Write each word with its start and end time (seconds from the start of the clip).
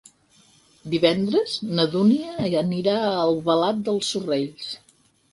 Divendres 0.93 1.51
na 1.79 1.85
Dúnia 1.95 2.47
anirà 2.61 2.95
a 3.01 3.11
Albalat 3.25 3.83
dels 3.91 4.09
Sorells. 4.15 4.71